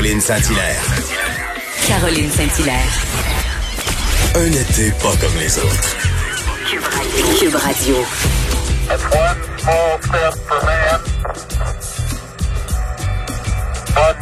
Caroline 0.00 0.22
Saint-Hilaire. 0.22 0.82
Caroline 1.86 2.30
Saint-Hilaire. 2.30 2.92
Un 4.34 4.50
été 4.50 4.90
pas 4.92 5.14
comme 5.20 5.36
les 5.38 5.58
autres. 5.58 5.96
Cube 7.38 7.54
Radio. 7.54 7.96
That's 8.88 9.04
one 9.04 9.36
small 9.58 9.98
step 10.00 10.34
for 10.48 10.60
man. 10.64 11.00
One 13.94 14.16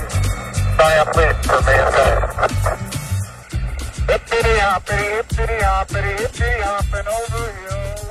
giant 0.79 1.17
leap 1.17 1.37
for 1.47 1.61
mankind. 1.63 2.25
Hippity 4.09 4.59
hoppity, 4.59 5.07
hippity 5.15 5.59
hoppity, 5.63 6.13
hippity 6.23 6.59
hopping 6.61 7.07
over 7.07 7.53
hill. 7.69 8.08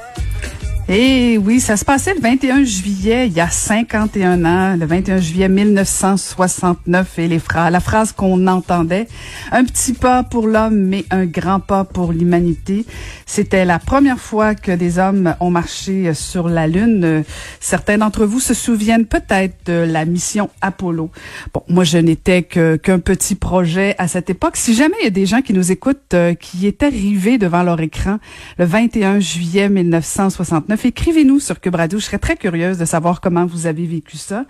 Et 0.89 1.37
oui, 1.37 1.59
ça 1.59 1.75
se 1.75 1.83
passait 1.83 2.13
le 2.13 2.21
21 2.21 2.63
juillet, 2.63 3.27
il 3.27 3.33
y 3.33 3.41
a 3.41 3.49
51 3.49 4.45
ans, 4.45 4.77
le 4.77 4.85
21 4.85 5.19
juillet 5.19 5.49
1969, 5.49 7.19
et 7.19 7.27
les 7.27 7.39
phrases, 7.39 7.73
la 7.73 7.81
phrase 7.81 8.13
qu'on 8.13 8.47
entendait, 8.47 9.09
un 9.51 9.65
petit 9.65 9.91
pas 9.91 10.23
pour 10.23 10.47
l'homme, 10.47 10.77
mais 10.77 11.03
un 11.11 11.25
grand 11.25 11.59
pas 11.59 11.83
pour 11.83 12.13
l'humanité. 12.13 12.85
C'était 13.25 13.65
la 13.65 13.79
première 13.79 14.19
fois 14.19 14.55
que 14.55 14.71
des 14.71 14.97
hommes 14.97 15.35
ont 15.41 15.49
marché 15.49 16.13
sur 16.13 16.47
la 16.47 16.67
Lune. 16.67 17.25
Certains 17.59 17.97
d'entre 17.97 18.25
vous 18.25 18.39
se 18.39 18.53
souviennent 18.53 19.07
peut-être 19.07 19.55
de 19.65 19.73
la 19.73 20.05
mission 20.05 20.49
Apollo. 20.61 21.11
Bon, 21.53 21.63
moi, 21.67 21.83
je 21.83 21.97
n'étais 21.97 22.43
qu'un 22.43 22.99
petit 22.99 23.35
projet 23.35 23.93
à 23.97 24.07
cette 24.07 24.29
époque. 24.29 24.55
Si 24.55 24.73
jamais 24.73 24.95
il 25.01 25.03
y 25.03 25.07
a 25.07 25.09
des 25.11 25.25
gens 25.25 25.41
qui 25.41 25.51
nous 25.51 25.69
écoutent, 25.69 26.13
euh, 26.13 26.33
qui 26.33 26.65
étaient 26.65 26.85
arrivés 26.85 27.37
devant 27.37 27.63
leur 27.63 27.81
écran 27.81 28.19
le 28.57 28.63
21 28.63 29.19
juillet 29.19 29.67
1969, 29.67 30.76
écrivez-nous 30.85 31.39
sur 31.39 31.59
Cube 31.59 31.75
Radio. 31.75 31.99
Je 31.99 32.05
serais 32.05 32.19
très 32.19 32.35
curieuse 32.35 32.77
de 32.77 32.85
savoir 32.85 33.21
comment 33.21 33.45
vous 33.45 33.65
avez 33.65 33.85
vécu 33.85 34.17
ça. 34.17 34.45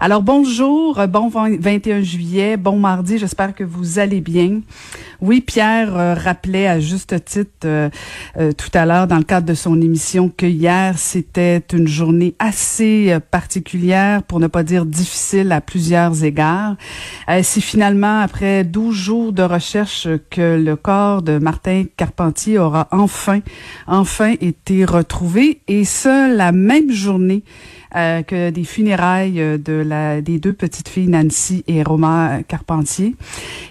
Alors, 0.00 0.22
bonjour, 0.22 0.98
euh, 0.98 1.06
bon 1.06 1.28
21 1.28 2.02
juillet, 2.02 2.56
bon 2.56 2.78
mardi, 2.78 3.18
j'espère 3.18 3.54
que 3.54 3.64
vous 3.64 3.98
allez 3.98 4.20
bien. 4.20 4.60
Oui, 5.20 5.40
Pierre 5.40 5.96
euh, 5.96 6.14
rappelait 6.14 6.66
à 6.66 6.80
juste 6.80 7.24
titre 7.24 7.50
euh, 7.64 7.88
tout 8.36 8.70
à 8.74 8.86
l'heure 8.86 9.06
dans 9.06 9.16
le 9.16 9.24
cadre 9.24 9.46
de 9.46 9.54
son 9.54 9.80
émission 9.80 10.28
que 10.28 10.46
hier, 10.46 10.98
c'était 10.98 11.62
une 11.72 11.88
journée 11.88 12.34
assez 12.38 13.16
particulière, 13.30 14.22
pour 14.22 14.40
ne 14.40 14.46
pas 14.46 14.62
dire 14.62 14.84
difficile 14.84 15.52
à 15.52 15.60
plusieurs 15.60 16.24
égards. 16.24 16.76
C'est 17.42 17.60
finalement 17.60 18.20
après 18.20 18.64
12 18.64 18.94
jours 18.94 19.32
de 19.32 19.42
recherche 19.42 20.08
que 20.30 20.56
le 20.62 20.76
corps 20.76 21.22
de 21.22 21.38
Martin 21.38 21.84
Carpentier 21.96 22.58
aura 22.58 22.88
enfin, 22.90 23.40
enfin 23.86 24.34
été 24.40 24.84
retrouvé 24.84 25.60
et 25.72 25.86
ce, 25.86 26.36
la 26.36 26.52
même 26.52 26.90
journée 26.90 27.44
euh, 27.96 28.22
que 28.22 28.50
des 28.50 28.64
funérailles 28.64 29.40
euh, 29.40 29.56
de 29.56 29.72
la 29.72 30.20
des 30.20 30.38
deux 30.38 30.52
petites 30.52 30.88
filles 30.88 31.08
Nancy 31.08 31.64
et 31.66 31.82
Roma 31.82 32.42
Carpentier. 32.46 33.14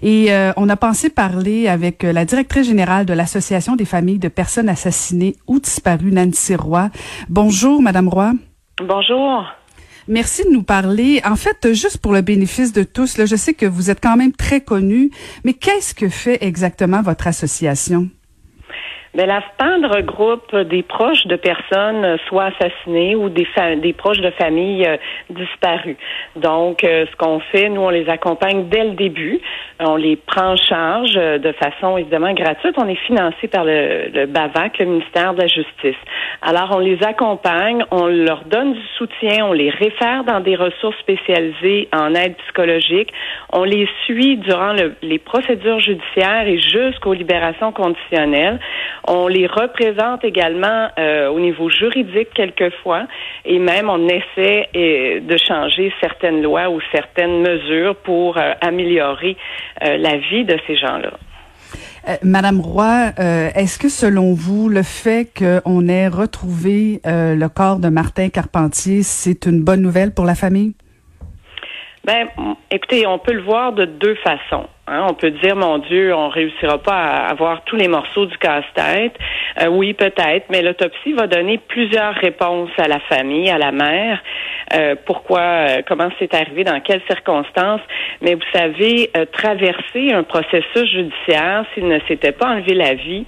Et 0.01 0.33
euh, 0.33 0.51
on 0.57 0.67
a 0.69 0.75
pensé 0.75 1.11
parler 1.11 1.67
avec 1.67 2.01
la 2.01 2.25
directrice 2.25 2.65
générale 2.65 3.05
de 3.05 3.13
l'Association 3.13 3.75
des 3.75 3.85
familles 3.85 4.17
de 4.17 4.29
personnes 4.29 4.67
assassinées 4.67 5.35
ou 5.45 5.59
disparues, 5.59 6.11
Nancy 6.11 6.55
Roy. 6.55 6.89
Bonjour, 7.29 7.83
Madame 7.83 8.07
Roy. 8.07 8.31
Bonjour. 8.83 9.45
Merci 10.07 10.43
de 10.45 10.49
nous 10.49 10.63
parler. 10.63 11.21
En 11.23 11.35
fait, 11.35 11.71
juste 11.73 11.99
pour 11.99 12.13
le 12.13 12.21
bénéfice 12.21 12.73
de 12.73 12.81
tous, 12.81 13.19
là, 13.19 13.27
je 13.27 13.35
sais 13.35 13.53
que 13.53 13.67
vous 13.67 13.91
êtes 13.91 14.01
quand 14.01 14.17
même 14.17 14.33
très 14.33 14.61
connue, 14.61 15.11
mais 15.43 15.53
qu'est-ce 15.53 15.93
que 15.93 16.09
fait 16.09 16.39
exactement 16.43 17.03
votre 17.03 17.27
association? 17.27 18.09
Ben, 19.13 19.27
la 19.27 19.41
SPAD 19.41 19.85
regroupe 19.93 20.55
des 20.55 20.83
proches 20.83 21.25
de 21.27 21.35
personnes 21.35 22.05
euh, 22.05 22.17
soit 22.29 22.45
assassinées 22.45 23.13
ou 23.15 23.27
des, 23.27 23.45
des 23.77 23.91
proches 23.91 24.19
de 24.21 24.29
familles 24.31 24.85
euh, 24.87 24.95
disparues. 25.29 25.97
Donc, 26.37 26.85
euh, 26.85 27.05
ce 27.11 27.15
qu'on 27.17 27.41
fait, 27.51 27.67
nous, 27.67 27.81
on 27.81 27.89
les 27.89 28.07
accompagne 28.07 28.69
dès 28.69 28.85
le 28.85 28.91
début. 28.91 29.41
On 29.81 29.97
les 29.97 30.15
prend 30.15 30.51
en 30.53 30.55
charge 30.55 31.11
euh, 31.17 31.39
de 31.39 31.51
façon 31.51 31.97
évidemment 31.97 32.33
gratuite. 32.33 32.75
On 32.77 32.87
est 32.87 33.03
financé 33.05 33.49
par 33.49 33.65
le, 33.65 34.07
le 34.13 34.27
BAVAC, 34.27 34.79
le 34.79 34.85
ministère 34.85 35.33
de 35.33 35.41
la 35.41 35.47
Justice. 35.47 35.99
Alors, 36.41 36.69
on 36.73 36.79
les 36.79 37.03
accompagne, 37.03 37.83
on 37.91 38.05
leur 38.07 38.45
donne 38.45 38.73
du 38.73 38.87
soutien, 38.97 39.45
on 39.45 39.51
les 39.51 39.71
réfère 39.71 40.23
dans 40.23 40.39
des 40.39 40.55
ressources 40.55 40.97
spécialisées 40.99 41.89
en 41.93 42.15
aide 42.15 42.37
psychologique. 42.45 43.11
On 43.51 43.65
les 43.65 43.89
suit 44.05 44.37
durant 44.37 44.71
le- 44.71 44.95
les 45.01 45.19
procédures 45.19 45.79
judiciaires 45.81 46.47
et 46.47 46.59
jusqu'aux 46.59 47.13
libérations 47.13 47.73
conditionnelles. 47.73 48.57
On 49.07 49.27
les 49.27 49.47
représente 49.47 50.23
également 50.23 50.89
euh, 50.97 51.27
au 51.29 51.39
niveau 51.39 51.69
juridique 51.69 52.29
quelquefois 52.35 53.07
et 53.45 53.59
même 53.59 53.89
on 53.89 54.07
essaie 54.07 54.69
euh, 54.75 55.19
de 55.21 55.37
changer 55.37 55.91
certaines 55.99 56.41
lois 56.41 56.69
ou 56.69 56.79
certaines 56.91 57.41
mesures 57.41 57.95
pour 57.95 58.37
euh, 58.37 58.53
améliorer 58.61 59.35
la 59.81 60.17
vie 60.17 60.45
de 60.45 60.57
ces 60.67 60.75
gens-là. 60.77 61.11
Euh, 62.07 62.15
Madame 62.23 62.59
Roy, 62.61 63.11
euh, 63.19 63.49
est-ce 63.53 63.77
que 63.77 63.89
selon 63.89 64.33
vous, 64.33 64.69
le 64.69 64.81
fait 64.81 65.27
qu'on 65.37 65.87
ait 65.87 66.07
retrouvé 66.07 66.99
euh, 67.05 67.35
le 67.35 67.49
corps 67.49 67.77
de 67.77 67.89
Martin 67.89 68.29
Carpentier, 68.29 69.03
c'est 69.03 69.45
une 69.45 69.63
bonne 69.63 69.81
nouvelle 69.81 70.11
pour 70.11 70.25
la 70.25 70.33
famille? 70.35 70.73
Ben, 72.03 72.27
écoutez, 72.71 73.05
on 73.05 73.19
peut 73.19 73.33
le 73.33 73.43
voir 73.43 73.73
de 73.73 73.85
deux 73.85 74.15
façons. 74.15 74.67
Hein. 74.91 75.07
On 75.09 75.13
peut 75.13 75.31
dire, 75.31 75.55
mon 75.55 75.77
Dieu, 75.79 76.13
on 76.13 76.29
réussira 76.29 76.77
pas 76.77 76.95
à 76.95 77.29
avoir 77.29 77.63
tous 77.63 77.75
les 77.75 77.87
morceaux 77.87 78.25
du 78.25 78.37
casse-tête. 78.37 79.13
Euh, 79.61 79.67
oui, 79.67 79.93
peut-être, 79.93 80.45
mais 80.49 80.61
l'autopsie 80.61 81.13
va 81.13 81.27
donner 81.27 81.57
plusieurs 81.57 82.13
réponses 82.15 82.71
à 82.77 82.87
la 82.87 82.99
famille, 82.99 83.49
à 83.49 83.57
la 83.57 83.71
mère. 83.71 84.21
Euh, 84.73 84.95
pourquoi, 85.05 85.41
euh, 85.41 85.81
comment 85.87 86.09
c'est 86.19 86.33
arrivé, 86.33 86.63
dans 86.63 86.79
quelles 86.79 87.01
circonstances. 87.07 87.81
Mais 88.21 88.35
vous 88.35 88.41
savez, 88.53 89.09
traverser 89.31 90.13
un 90.13 90.23
processus 90.23 90.89
judiciaire, 90.91 91.65
s'il 91.73 91.87
ne 91.87 91.99
s'était 92.07 92.31
pas 92.31 92.47
enlevé 92.49 92.73
la 92.73 92.93
vie, 92.93 93.25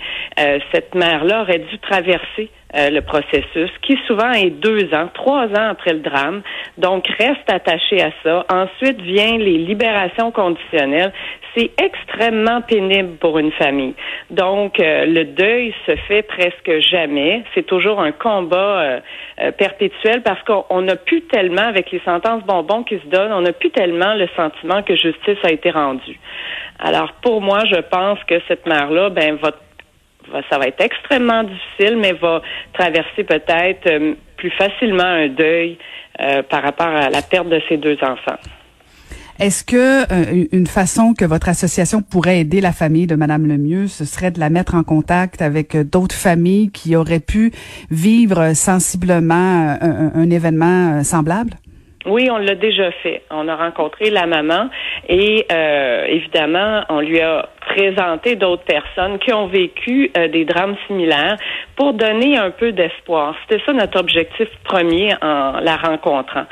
cette 0.71 0.93
mère-là 0.95 1.41
aurait 1.41 1.59
dû 1.59 1.79
traverser 1.79 2.49
le 2.73 3.01
processus, 3.01 3.69
qui 3.81 3.97
souvent 4.07 4.31
est 4.31 4.49
deux 4.49 4.93
ans, 4.93 5.09
trois 5.13 5.45
ans 5.45 5.69
après 5.69 5.93
le 5.93 5.99
drame. 5.99 6.41
Donc, 6.77 7.07
reste 7.07 7.49
attaché 7.49 8.01
à 8.01 8.11
ça. 8.23 8.45
Ensuite 8.49 9.01
vient 9.01 9.37
les 9.37 9.57
libérations 9.57 10.31
conditionnelles. 10.31 11.13
C'est 11.55 11.69
extrêmement 11.79 12.61
pénible 12.61 13.17
pour 13.17 13.37
une 13.37 13.51
famille. 13.51 13.93
Donc, 14.31 14.79
euh, 14.79 15.05
le 15.05 15.23
deuil 15.25 15.73
se 15.85 15.95
fait 16.07 16.23
presque 16.23 16.79
jamais. 16.79 17.43
C'est 17.53 17.65
toujours 17.67 17.99
un 18.01 18.11
combat 18.11 18.57
euh, 18.81 18.99
euh, 19.39 19.51
perpétuel 19.51 20.23
parce 20.23 20.41
qu'on 20.43 20.65
on 20.71 20.81
n'a 20.81 20.95
plus 20.95 21.21
tellement, 21.23 21.67
avec 21.67 21.91
les 21.91 22.01
sentences 22.03 22.43
bonbons 22.43 22.83
qui 22.83 22.97
se 22.97 23.05
donnent, 23.05 23.31
on 23.33 23.41
n'a 23.41 23.53
plus 23.53 23.69
tellement 23.69 24.15
le 24.15 24.27
sentiment 24.35 24.81
que 24.81 24.95
justice 24.95 25.37
a 25.43 25.51
été 25.51 25.69
rendue. 25.69 26.19
Alors, 26.79 27.13
pour 27.21 27.39
moi, 27.41 27.59
je 27.65 27.79
pense 27.81 28.17
que 28.23 28.35
cette 28.47 28.65
mère-là, 28.65 29.09
ben, 29.11 29.35
va 29.35 29.51
va- 30.31 30.41
ça 30.49 30.57
va 30.57 30.67
être 30.67 30.81
extrêmement 30.81 31.43
difficile, 31.43 31.97
mais 31.97 32.13
va 32.13 32.41
traverser 32.73 33.23
peut-être 33.25 34.15
plus 34.37 34.51
facilement 34.51 35.03
un 35.03 35.27
deuil 35.27 35.77
par 36.49 36.63
rapport 36.63 36.87
à 36.87 37.09
la 37.09 37.21
perte 37.21 37.49
de 37.49 37.61
ses 37.67 37.75
deux 37.77 37.97
enfants. 38.01 38.37
Est-ce 39.39 39.63
que 39.63 40.03
euh, 40.03 40.45
une 40.51 40.67
façon 40.67 41.15
que 41.17 41.25
votre 41.25 41.49
association 41.49 42.01
pourrait 42.01 42.41
aider 42.41 42.61
la 42.61 42.71
famille 42.71 43.07
de 43.07 43.15
Madame 43.15 43.47
Lemieux, 43.47 43.87
ce 43.87 44.05
serait 44.05 44.29
de 44.29 44.39
la 44.39 44.51
mettre 44.51 44.75
en 44.75 44.83
contact 44.83 45.41
avec 45.41 45.73
euh, 45.73 45.83
d'autres 45.83 46.15
familles 46.15 46.71
qui 46.71 46.95
auraient 46.95 47.19
pu 47.19 47.51
vivre 47.89 48.53
sensiblement 48.53 49.75
euh, 49.81 50.09
un, 50.13 50.29
événement 50.29 51.03
semblable? 51.03 51.53
Oui, 52.05 52.29
on 52.29 52.37
l'a 52.37 52.53
déjà 52.53 52.91
fait. 53.01 53.23
On 53.31 53.47
a 53.47 53.55
rencontré 53.55 54.09
la 54.09 54.27
maman 54.27 54.69
et 55.07 55.47
évidemment, 56.09 56.83
on 56.89 56.99
lui 56.99 57.21
a 57.21 57.47
présenté 57.61 58.35
d'autres 58.35 58.65
personnes 58.65 59.19
qui 59.19 59.31
ont 59.31 59.47
vécu 59.47 60.11
des 60.13 60.43
drames 60.43 60.75
similaires 60.87 61.37
pour 61.77 61.93
donner 61.93 62.37
un 62.37 62.51
peu 62.51 62.73
d'espoir. 62.73 63.37
C'était 63.47 63.63
ça 63.65 63.71
notre 63.71 63.97
objectif 64.01 64.49
premier 64.65 65.13
en 65.21 65.61
la 65.61 65.77
rencontrant. 65.77 66.43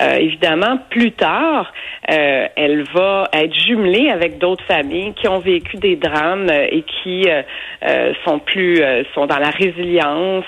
Euh, 0.00 0.14
évidemment, 0.16 0.78
plus 0.90 1.12
tard, 1.12 1.72
euh, 2.10 2.46
elle 2.54 2.84
va 2.94 3.28
être 3.32 3.54
jumelée 3.54 4.10
avec 4.10 4.38
d'autres 4.38 4.64
familles 4.64 5.12
qui 5.14 5.26
ont 5.26 5.40
vécu 5.40 5.76
des 5.76 5.96
drames 5.96 6.48
euh, 6.50 6.66
et 6.70 6.82
qui 6.82 7.28
euh, 7.28 7.42
euh, 7.84 8.12
sont 8.24 8.38
plus 8.38 8.80
sont 9.14 9.26
dans 9.26 9.38
la 9.38 9.50
résilience. 9.50 10.44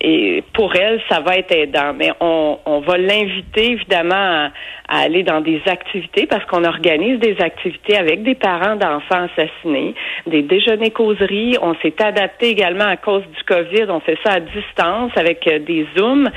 Et 0.00 0.42
pour 0.54 0.74
elle, 0.74 1.00
ça 1.08 1.20
va 1.20 1.36
être 1.36 1.52
aidant. 1.52 1.92
Mais 1.94 2.10
on, 2.20 2.58
on 2.66 2.80
va 2.80 2.98
l'inviter 2.98 3.72
évidemment 3.72 4.14
à, 4.14 4.50
à 4.88 4.98
aller 5.02 5.22
dans 5.22 5.40
des 5.40 5.60
activités 5.66 6.26
parce 6.26 6.44
qu'on 6.46 6.64
organise 6.64 7.18
des 7.20 7.40
activités 7.40 7.96
avec 7.96 8.22
des 8.22 8.34
parents 8.34 8.76
d'enfants 8.76 9.28
assassinés, 9.36 9.94
des 10.26 10.42
déjeuners 10.42 10.90
causeries. 10.90 11.56
On 11.62 11.74
s'est 11.76 12.02
adapté 12.02 12.48
également 12.48 12.86
à 12.86 12.96
cause 12.96 13.22
du 13.22 13.44
COVID. 13.44 13.86
On 13.90 14.00
fait 14.00 14.18
ça 14.24 14.32
à 14.32 14.40
distance 14.40 15.12
avec 15.16 15.46
euh, 15.46 15.60
des 15.60 15.86
zooms 15.96 16.28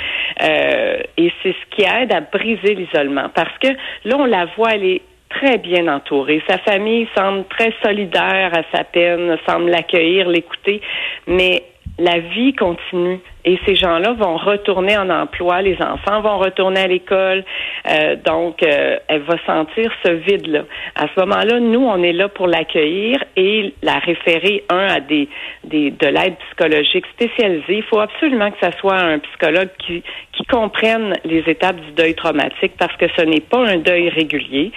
euh, 0.43 0.97
et 1.17 1.31
c'est 1.41 1.53
ce 1.53 1.75
qui 1.75 1.83
aide 1.83 2.13
à 2.13 2.21
briser 2.21 2.75
l'isolement 2.75 3.29
parce 3.33 3.57
que 3.59 3.69
là 4.03 4.15
on 4.17 4.25
la 4.25 4.45
voit, 4.57 4.75
elle 4.75 4.85
est 4.85 5.01
très 5.29 5.57
bien 5.57 5.87
entourée. 5.87 6.41
Sa 6.47 6.57
famille 6.59 7.07
semble 7.15 7.45
très 7.47 7.73
solidaire 7.83 8.51
à 8.53 8.77
sa 8.77 8.83
peine, 8.83 9.37
semble 9.47 9.69
l'accueillir, 9.69 10.29
l'écouter, 10.29 10.81
mais 11.27 11.63
la 11.97 12.19
vie 12.19 12.53
continue 12.53 13.19
et 13.45 13.57
ces 13.65 13.75
gens-là 13.75 14.13
vont 14.13 14.37
retourner 14.37 14.97
en 14.97 15.09
emploi, 15.09 15.61
les 15.61 15.77
enfants 15.81 16.21
vont 16.21 16.39
retourner 16.39 16.81
à 16.81 16.87
l'école, 16.87 17.45
euh, 17.89 18.15
donc 18.25 18.61
euh, 18.63 18.97
elle 19.07 19.21
va 19.21 19.35
sentir 19.45 19.91
ce 20.03 20.11
vide-là. 20.11 20.63
À 20.95 21.05
ce 21.13 21.19
moment-là, 21.21 21.59
nous, 21.59 21.81
on 21.81 22.01
est 22.03 22.11
là 22.11 22.27
pour 22.27 22.47
l'accueillir 22.47 23.23
et 23.37 23.73
la 23.81 23.99
référer, 23.99 24.65
un, 24.69 24.87
à 24.87 24.99
des, 24.99 25.29
des 25.63 25.91
de 25.91 26.07
l'aide 26.07 26.35
psychologique 26.47 27.05
spécialisée. 27.13 27.77
Il 27.77 27.83
faut 27.83 27.99
absolument 27.99 28.51
que 28.51 28.57
ça 28.59 28.71
soit 28.79 28.97
un 28.97 29.19
psychologue 29.19 29.69
qui, 29.77 30.03
qui 30.33 30.43
comprenne 30.45 31.13
les 31.23 31.43
étapes 31.47 31.77
du 31.77 31.91
deuil 31.91 32.15
traumatique 32.15 32.73
parce 32.77 32.95
que 32.97 33.05
ce 33.15 33.21
n'est 33.21 33.41
pas 33.41 33.65
un 33.65 33.77
deuil 33.77 34.09
régulier. 34.09 34.71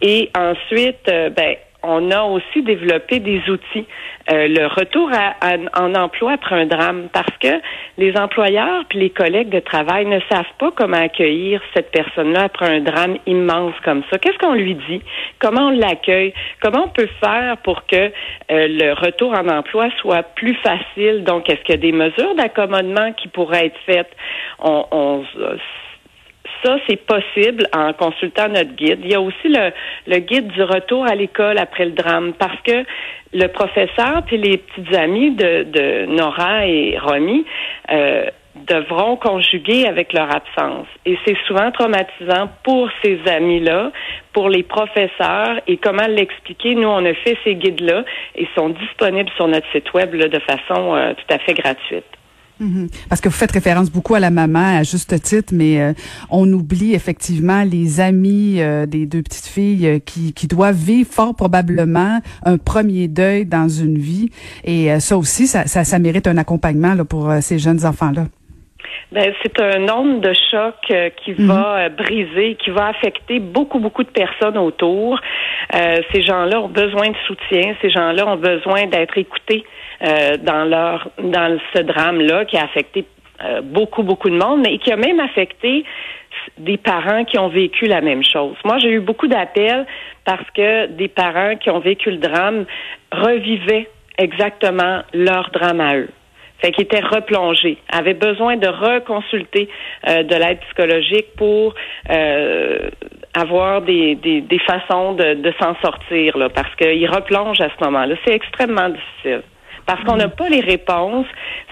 Et 0.00 0.30
ensuite, 0.36 1.08
euh, 1.08 1.28
ben, 1.30 1.56
on 1.82 2.10
a 2.10 2.22
aussi 2.22 2.62
développé 2.62 3.18
des 3.18 3.42
outils. 3.48 3.86
Euh, 4.30 4.46
le 4.48 4.66
retour 4.66 5.10
à, 5.12 5.56
en 5.80 5.94
emploi 5.94 6.32
après 6.32 6.60
un 6.60 6.66
drame, 6.66 7.08
parce 7.12 7.36
que 7.40 7.60
les 7.98 8.16
employeurs 8.16 8.84
puis 8.88 9.00
les 9.00 9.10
collègues 9.10 9.48
de 9.48 9.58
travail 9.58 10.06
ne 10.06 10.20
savent 10.30 10.44
pas 10.58 10.70
comment 10.70 10.98
accueillir 10.98 11.60
cette 11.74 11.90
personne-là 11.90 12.44
après 12.44 12.66
un 12.66 12.80
drame 12.80 13.16
immense 13.26 13.74
comme 13.84 14.02
ça. 14.10 14.18
Qu'est-ce 14.18 14.38
qu'on 14.38 14.54
lui 14.54 14.76
dit? 14.88 15.02
Comment 15.40 15.68
on 15.68 15.70
l'accueille? 15.70 16.32
Comment 16.60 16.84
on 16.84 16.88
peut 16.88 17.08
faire 17.20 17.56
pour 17.58 17.86
que 17.86 17.96
euh, 17.96 18.10
le 18.48 18.92
retour 18.92 19.32
en 19.32 19.48
emploi 19.48 19.88
soit 20.00 20.22
plus 20.22 20.54
facile? 20.56 21.24
Donc, 21.24 21.48
est-ce 21.48 21.60
qu'il 21.62 21.74
y 21.74 21.78
a 21.78 21.80
des 21.80 21.92
mesures 21.92 22.34
d'accommodement 22.36 23.12
qui 23.12 23.28
pourraient 23.28 23.66
être 23.66 23.80
faites? 23.86 24.10
Ça, 26.64 26.76
c'est 26.88 27.04
possible 27.06 27.66
en 27.72 27.92
consultant 27.92 28.48
notre 28.48 28.74
guide. 28.74 29.00
Il 29.02 29.10
y 29.10 29.14
a 29.14 29.20
aussi 29.20 29.48
le, 29.48 30.18
guide 30.18 30.48
du 30.48 30.62
retour 30.62 31.04
à 31.06 31.14
l'école 31.14 31.58
après 31.58 31.84
le 31.84 31.92
drame 31.92 32.32
parce 32.38 32.60
que 32.62 32.84
le 33.32 33.46
professeur 33.48 34.22
puis 34.26 34.36
les 34.38 34.58
petites 34.58 34.94
amies 34.94 35.32
de, 35.32 36.06
Nora 36.06 36.66
et 36.66 36.98
Romy 36.98 37.44
euh, 37.90 38.26
devront 38.54 39.16
conjuguer 39.16 39.86
avec 39.86 40.12
leur 40.12 40.34
absence. 40.34 40.86
Et 41.06 41.18
c'est 41.24 41.36
souvent 41.46 41.70
traumatisant 41.70 42.50
pour 42.62 42.90
ces 43.02 43.18
amis-là, 43.26 43.92
pour 44.32 44.48
les 44.48 44.62
professeurs. 44.62 45.60
Et 45.66 45.78
comment 45.78 46.06
l'expliquer? 46.06 46.74
Nous, 46.74 46.88
on 46.88 47.04
a 47.04 47.14
fait 47.14 47.38
ces 47.44 47.54
guides-là 47.54 48.04
et 48.36 48.46
sont 48.54 48.68
disponibles 48.68 49.30
sur 49.36 49.48
notre 49.48 49.70
site 49.72 49.92
web 49.94 50.14
de 50.14 50.38
façon 50.40 50.94
euh, 50.94 51.14
tout 51.14 51.34
à 51.34 51.38
fait 51.38 51.54
gratuite. 51.54 52.04
Mhm. 52.62 52.88
Parce 53.08 53.20
que 53.20 53.28
vous 53.28 53.34
faites 53.34 53.50
référence 53.50 53.90
beaucoup 53.90 54.14
à 54.14 54.20
la 54.20 54.30
maman 54.30 54.78
à 54.78 54.82
juste 54.84 55.20
titre, 55.20 55.52
mais 55.52 55.80
euh, 55.80 55.92
on 56.30 56.50
oublie 56.52 56.94
effectivement 56.94 57.64
les 57.64 58.00
amis 58.00 58.60
euh, 58.60 58.86
des 58.86 59.04
deux 59.04 59.22
petites 59.22 59.46
filles 59.46 59.86
euh, 59.86 59.98
qui, 59.98 60.46
doivent 60.46 60.76
vivre 60.76 61.10
fort 61.10 61.34
probablement 61.34 62.20
un 62.44 62.58
premier 62.58 63.08
deuil 63.08 63.46
dans 63.46 63.68
une 63.68 63.98
vie. 63.98 64.28
Et 64.64 65.00
ça 65.00 65.16
aussi, 65.16 65.46
ça, 65.46 65.66
ça, 65.66 65.84
ça, 65.84 65.98
mérite 65.98 66.26
un 66.26 66.36
accompagnement 66.36 66.94
là, 66.94 67.04
pour 67.04 67.32
ces 67.40 67.58
jeunes 67.58 67.86
enfants-là. 67.86 68.26
Ben, 69.10 69.32
c'est 69.42 69.60
un 69.60 69.78
nombre 69.78 70.20
de 70.20 70.32
chocs 70.50 70.92
qui 71.24 71.32
mhm. 71.32 71.46
va 71.46 71.88
briser, 71.88 72.56
qui 72.56 72.70
va 72.70 72.88
affecter 72.88 73.40
beaucoup, 73.40 73.78
beaucoup 73.78 74.04
de 74.04 74.10
personnes 74.10 74.58
autour. 74.58 75.20
ces 75.72 76.22
gens-là 76.22 76.60
ont 76.60 76.68
besoin 76.68 77.10
de 77.10 77.16
soutien, 77.26 77.74
ces 77.82 77.90
gens-là 77.90 78.26
ont 78.26 78.36
besoin 78.36 78.86
d'être 78.86 79.18
écoutés. 79.18 79.64
Euh, 80.04 80.36
dans 80.36 80.64
leur 80.64 81.10
dans 81.22 81.58
ce 81.72 81.80
drame-là 81.80 82.44
qui 82.44 82.56
a 82.56 82.64
affecté 82.64 83.04
euh, 83.44 83.60
beaucoup, 83.60 84.02
beaucoup 84.02 84.28
de 84.28 84.36
monde, 84.36 84.62
mais 84.64 84.78
qui 84.78 84.90
a 84.90 84.96
même 84.96 85.20
affecté 85.20 85.84
des 86.58 86.76
parents 86.76 87.24
qui 87.24 87.38
ont 87.38 87.46
vécu 87.46 87.86
la 87.86 88.00
même 88.00 88.24
chose. 88.24 88.56
Moi, 88.64 88.78
j'ai 88.78 88.90
eu 88.90 88.98
beaucoup 88.98 89.28
d'appels 89.28 89.86
parce 90.24 90.48
que 90.56 90.86
des 90.86 91.06
parents 91.06 91.54
qui 91.54 91.70
ont 91.70 91.78
vécu 91.78 92.10
le 92.10 92.16
drame 92.16 92.64
revivaient 93.12 93.88
exactement 94.18 95.02
leur 95.14 95.50
drame 95.50 95.80
à 95.80 95.96
eux. 95.98 96.08
Fait 96.62 96.72
qu'ils 96.72 96.84
étaient 96.84 97.00
replongés, 97.00 97.76
avaient 97.90 98.14
besoin 98.14 98.56
de 98.56 98.68
reconsulter 98.68 99.68
euh, 100.08 100.22
de 100.22 100.34
l'aide 100.34 100.60
psychologique 100.60 101.26
pour 101.36 101.74
avoir 103.34 103.82
des, 103.82 104.14
des, 104.16 104.40
des 104.40 104.58
façons 104.60 105.14
de, 105.14 105.34
de 105.34 105.52
s'en 105.60 105.74
sortir, 105.82 106.36
là, 106.38 106.48
parce 106.48 106.74
qu'ils 106.76 107.08
replongent 107.08 107.60
à 107.60 107.68
ce 107.68 107.84
moment-là. 107.84 108.14
C'est 108.24 108.34
extrêmement 108.34 108.88
difficile 108.88 109.42
parce 109.86 110.02
qu'on 110.04 110.16
n'a 110.16 110.28
pas 110.28 110.48
les 110.48 110.60
réponses. 110.60 111.26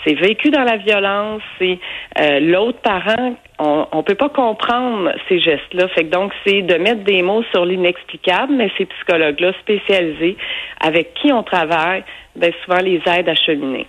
C'est 0.05 0.15
vécu 0.15 0.51
dans 0.51 0.65
la 0.65 0.77
violence, 0.77 1.43
c'est 1.59 1.79
euh, 2.21 2.41
l'autre 2.41 2.81
parent. 2.81 3.35
On, 3.59 3.87
on 3.93 4.03
peut 4.03 4.15
pas 4.15 4.31
comprendre 4.31 5.13
ces 5.29 5.39
gestes-là. 5.39 5.89
Fait 5.89 6.05
que 6.05 6.11
donc 6.11 6.33
c'est 6.45 6.63
de 6.63 6.75
mettre 6.77 7.05
des 7.05 7.23
mots 7.23 7.45
sur 7.53 7.65
l'inexplicable, 7.65 8.53
mais 8.55 8.71
ces 8.79 8.87
psychologues-là 8.87 9.53
spécialisés 9.61 10.37
avec 10.81 11.15
qui 11.15 11.33
on 11.33 11.43
travaille, 11.43 12.03
ben 12.37 12.53
souvent 12.65 12.81
les 12.81 13.01
aident 13.07 13.29
à 13.29 13.35
cheminer. 13.35 13.87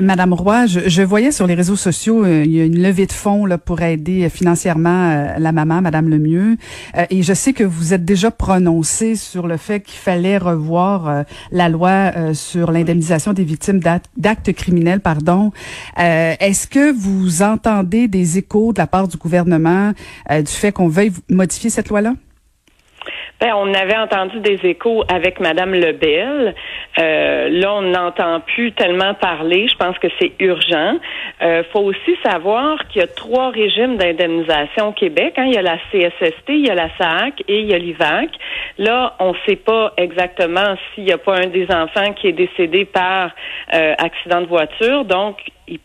Madame 0.00 0.32
Roy, 0.32 0.66
je, 0.66 1.02
voyais 1.02 1.30
sur 1.30 1.46
les 1.46 1.54
réseaux 1.54 1.76
sociaux, 1.76 2.24
euh, 2.24 2.42
il 2.44 2.52
y 2.52 2.60
a 2.60 2.64
une 2.64 2.82
levée 2.82 3.06
de 3.06 3.12
fonds 3.12 3.46
là, 3.46 3.58
pour 3.58 3.80
aider 3.82 4.28
financièrement 4.28 5.10
euh, 5.10 5.38
la 5.38 5.52
maman, 5.52 5.80
Madame 5.80 6.08
Lemieux. 6.08 6.56
Euh, 6.96 7.06
et 7.10 7.22
je 7.22 7.32
sais 7.32 7.52
que 7.52 7.62
vous 7.62 7.94
êtes 7.94 8.04
déjà 8.04 8.30
prononcé 8.30 9.14
sur 9.14 9.46
le 9.46 9.56
fait 9.56 9.80
qu'il 9.80 9.98
fallait 9.98 10.38
revoir 10.38 11.24
la 11.52 11.68
loi 11.68 12.12
sur 12.34 12.72
l'indemnisation 12.72 13.32
des 13.32 13.44
victimes 13.44 13.80
d'actes 14.16 14.52
criminels. 14.52 15.00
Pardon. 15.00 15.52
Est-ce 15.96 16.66
que 16.66 16.92
vous 16.92 17.42
entendez 17.42 18.08
des 18.08 18.38
échos 18.38 18.72
de 18.72 18.78
la 18.78 18.86
part 18.86 19.08
du 19.08 19.16
gouvernement 19.16 19.92
du 20.30 20.46
fait 20.46 20.72
qu'on 20.72 20.88
veuille 20.88 21.12
modifier 21.28 21.70
cette 21.70 21.88
loi-là? 21.88 22.14
Ben, 23.40 23.52
on 23.54 23.74
avait 23.74 23.96
entendu 23.96 24.38
des 24.40 24.58
échos 24.64 25.04
avec 25.08 25.40
Madame 25.40 25.74
Lebel. 25.74 26.54
Euh, 26.98 27.48
là, 27.50 27.74
on 27.74 27.82
n'entend 27.82 28.40
plus 28.40 28.72
tellement 28.72 29.14
parler. 29.14 29.66
Je 29.68 29.76
pense 29.76 29.98
que 29.98 30.06
c'est 30.18 30.32
urgent. 30.38 30.98
Euh, 31.42 31.62
faut 31.72 31.80
aussi 31.80 32.16
savoir 32.24 32.78
qu'il 32.88 33.00
y 33.00 33.04
a 33.04 33.08
trois 33.08 33.50
régimes 33.50 33.96
d'indemnisation 33.96 34.88
au 34.88 34.92
Québec. 34.92 35.34
Hein. 35.36 35.46
Il 35.46 35.54
y 35.54 35.58
a 35.58 35.62
la 35.62 35.78
CSST, 35.90 36.48
il 36.48 36.66
y 36.66 36.70
a 36.70 36.74
la 36.74 36.88
SAC 36.96 37.42
et 37.48 37.60
il 37.60 37.66
y 37.66 37.74
a 37.74 37.78
l'IVAC. 37.78 38.30
Là, 38.78 39.14
on 39.18 39.32
ne 39.32 39.38
sait 39.46 39.56
pas 39.56 39.92
exactement 39.96 40.76
s'il 40.94 41.04
n'y 41.04 41.12
a 41.12 41.18
pas 41.18 41.36
un 41.36 41.48
des 41.48 41.66
enfants 41.70 42.12
qui 42.12 42.28
est 42.28 42.32
décédé 42.32 42.84
par 42.84 43.30
euh, 43.74 43.94
accident 43.98 44.40
de 44.40 44.46
voiture. 44.46 45.04
Donc, 45.04 45.38
il 45.66 45.80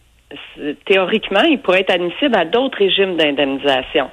théoriquement, 0.86 1.42
il 1.42 1.60
pourrait 1.60 1.82
être 1.82 1.94
admissible 1.94 2.36
à 2.36 2.46
d'autres 2.46 2.78
régimes 2.78 3.18
d'indemnisation 3.18 4.10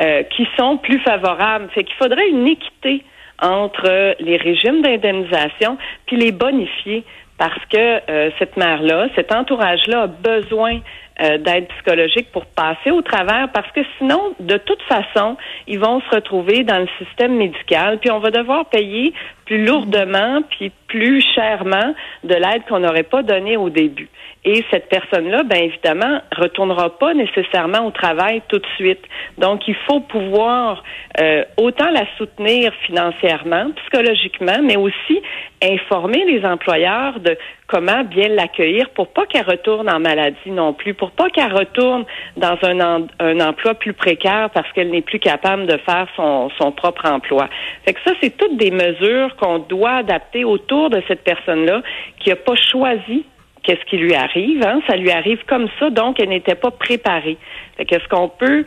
euh, 0.00 0.22
qui 0.24 0.46
sont 0.58 0.78
plus 0.78 1.00
favorables. 1.00 1.68
Fait 1.70 1.84
qu'il 1.84 1.96
faudrait 1.96 2.28
une 2.28 2.46
équité 2.46 3.02
entre 3.42 4.16
les 4.20 4.36
régimes 4.36 4.82
d'indemnisation 4.82 5.76
puis 6.06 6.16
les 6.16 6.32
bonifier 6.32 7.04
parce 7.38 7.64
que 7.66 8.10
euh, 8.10 8.30
cette 8.38 8.56
mère-là, 8.56 9.08
cet 9.14 9.34
entourage-là 9.34 10.02
a 10.02 10.06
besoin 10.06 10.80
euh, 11.22 11.38
d'aide 11.38 11.66
psychologique 11.68 12.30
pour 12.32 12.46
passer 12.46 12.90
au 12.90 13.02
travers 13.02 13.48
parce 13.52 13.70
que 13.72 13.80
sinon, 13.98 14.34
de 14.40 14.58
toute 14.58 14.82
façon, 14.82 15.36
ils 15.66 15.78
vont 15.78 16.00
se 16.00 16.14
retrouver 16.14 16.62
dans 16.62 16.78
le 16.78 16.88
système 16.98 17.36
médical, 17.36 17.98
puis 17.98 18.10
on 18.10 18.18
va 18.18 18.30
devoir 18.30 18.66
payer 18.66 19.14
plus 19.46 19.64
lourdement, 19.64 20.42
puis 20.50 20.72
plus 20.88 21.24
chèrement 21.34 21.94
de 22.24 22.34
l'aide 22.34 22.62
qu'on 22.68 22.80
n'aurait 22.80 23.04
pas 23.04 23.22
donnée 23.22 23.56
au 23.56 23.70
début. 23.70 24.08
Et 24.44 24.64
cette 24.70 24.88
personne-là, 24.88 25.42
bien 25.42 25.62
évidemment, 25.62 26.20
retournera 26.36 26.96
pas 26.98 27.14
nécessairement 27.14 27.84
au 27.86 27.90
travail 27.90 28.42
tout 28.48 28.58
de 28.58 28.66
suite. 28.76 29.02
Donc, 29.38 29.66
il 29.66 29.74
faut 29.88 30.00
pouvoir 30.00 30.84
euh, 31.20 31.44
autant 31.56 31.90
la 31.90 32.04
soutenir 32.16 32.72
financièrement, 32.86 33.72
psychologiquement, 33.76 34.58
mais 34.62 34.76
aussi 34.76 35.20
informer 35.62 36.24
les 36.24 36.44
employeurs 36.44 37.18
de 37.20 37.36
comment 37.66 38.04
bien 38.04 38.28
l'accueillir 38.28 38.90
pour 38.90 39.08
pas 39.08 39.26
qu'elle 39.26 39.46
retourne 39.46 39.88
en 39.88 39.98
maladie 39.98 40.50
non 40.50 40.72
plus, 40.72 40.94
pour 40.94 41.10
pas 41.10 41.30
qu'elle 41.30 41.52
retourne 41.52 42.04
dans 42.36 42.58
un, 42.62 43.06
un 43.18 43.40
emploi 43.40 43.74
plus 43.74 43.92
précaire 43.92 44.50
parce 44.50 44.70
qu'elle 44.72 44.90
n'est 44.90 45.02
plus 45.02 45.18
capable 45.18 45.66
de 45.66 45.76
faire 45.78 46.06
son, 46.16 46.72
propre 46.72 47.06
emploi. 47.06 47.48
Fait 47.84 47.94
que 47.94 48.00
ça, 48.04 48.12
c'est 48.20 48.36
toutes 48.36 48.56
des 48.56 48.70
mesures 48.70 49.34
qu'on 49.36 49.58
doit 49.60 49.96
adapter 49.96 50.44
autour 50.44 50.90
de 50.90 51.02
cette 51.08 51.24
personne-là 51.24 51.82
qui 52.18 52.28
n'a 52.28 52.36
pas 52.36 52.56
choisi 52.56 53.24
qu'est-ce 53.62 53.84
qui 53.86 53.96
lui 53.96 54.14
arrive. 54.14 54.62
Hein? 54.64 54.80
Ça 54.88 54.96
lui 54.96 55.10
arrive 55.10 55.42
comme 55.46 55.68
ça, 55.80 55.90
donc 55.90 56.20
elle 56.20 56.28
n'était 56.28 56.54
pas 56.54 56.70
préparée. 56.70 57.36
Fait 57.76 57.84
qu'est-ce 57.84 58.06
qu'on 58.08 58.28
peut 58.28 58.64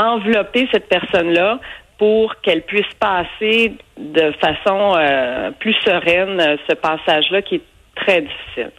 envelopper 0.00 0.68
cette 0.72 0.88
personne-là 0.88 1.60
pour 2.00 2.40
qu'elle 2.40 2.62
puisse 2.62 2.92
passer 2.98 3.74
de 3.98 4.32
façon 4.40 4.94
euh, 4.96 5.50
plus 5.60 5.74
sereine 5.84 6.40
euh, 6.40 6.56
ce 6.66 6.74
passage-là 6.74 7.42
qui 7.42 7.56
est 7.56 7.62
très 7.94 8.22
difficile. 8.22 8.70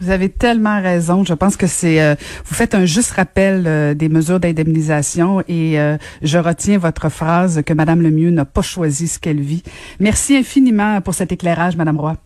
Vous 0.00 0.10
avez 0.10 0.28
tellement 0.30 0.82
raison. 0.82 1.22
Je 1.22 1.32
pense 1.34 1.56
que 1.56 1.68
c'est 1.68 2.02
euh, 2.02 2.16
vous 2.44 2.54
faites 2.56 2.74
un 2.74 2.86
juste 2.86 3.12
rappel 3.12 3.94
des 3.96 4.08
mesures 4.08 4.40
d'indemnisation 4.40 5.42
et 5.46 5.76
je 6.22 6.38
retiens 6.38 6.78
votre 6.78 7.08
phrase 7.08 7.62
que 7.62 7.72
Madame 7.72 8.02
Lemieux 8.02 8.30
n'a 8.30 8.46
pas 8.46 8.62
choisi 8.62 9.06
ce 9.06 9.20
qu'elle 9.20 9.40
vit. 9.40 9.62
Merci 10.00 10.36
infiniment 10.36 11.00
pour 11.02 11.14
cet 11.14 11.30
éclairage, 11.30 11.76
Madame 11.76 12.00
Roy. 12.00 12.16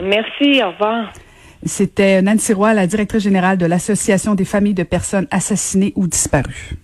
Merci. 0.00 0.62
Au 0.62 0.70
revoir. 0.70 1.10
C'était 1.64 2.22
Nancy 2.22 2.52
Roy, 2.52 2.74
la 2.74 2.86
directrice 2.86 3.22
générale 3.22 3.56
de 3.56 3.66
l'Association 3.66 4.34
des 4.34 4.44
familles 4.44 4.74
de 4.74 4.84
personnes 4.84 5.26
assassinées 5.30 5.92
ou 5.96 6.06
disparues. 6.06 6.76